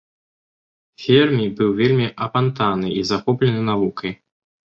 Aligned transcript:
Фермі 1.03 1.45
быў 1.59 1.69
вельмі 1.81 2.07
апантаны 2.27 2.87
і 3.01 3.05
захоплены 3.13 3.61
навукай. 3.69 4.11